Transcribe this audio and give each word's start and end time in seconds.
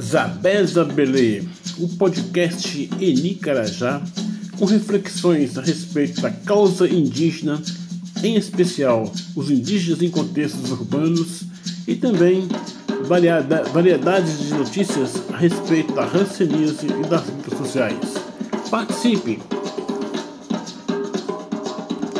Zabeza 0.00 0.84
Belê, 0.84 1.42
o 1.78 1.88
podcast 1.88 2.88
Enicarajá, 3.00 4.02
com 4.58 4.64
reflexões 4.64 5.56
a 5.56 5.62
respeito 5.62 6.20
da 6.20 6.30
causa 6.30 6.88
indígena, 6.88 7.60
em 8.22 8.36
especial 8.36 9.10
os 9.34 9.50
indígenas 9.50 10.02
em 10.02 10.10
contextos 10.10 10.70
urbanos, 10.70 11.42
e 11.86 11.94
também 11.94 12.48
variedades 13.72 14.38
de 14.40 14.54
notícias 14.54 15.22
a 15.32 15.36
respeito 15.36 15.94
da 15.94 16.04
ranceníase 16.04 16.86
e 16.86 17.08
das 17.08 17.26
lutas 17.26 17.58
sociais. 17.58 18.14
Participe! 18.70 19.55